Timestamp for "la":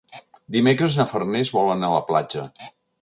2.01-2.05